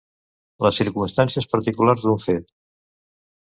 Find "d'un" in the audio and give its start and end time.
2.07-2.19